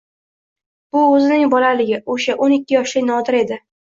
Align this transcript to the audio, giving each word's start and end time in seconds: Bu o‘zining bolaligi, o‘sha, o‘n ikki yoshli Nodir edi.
Bu 0.95 1.01
o‘zining 1.09 1.51
bolaligi, 1.51 1.99
o‘sha, 2.15 2.37
o‘n 2.45 2.57
ikki 2.57 2.79
yoshli 2.79 3.07
Nodir 3.13 3.41
edi. 3.43 3.63